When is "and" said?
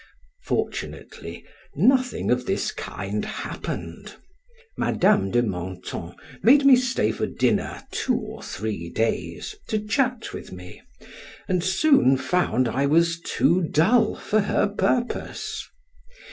11.47-11.63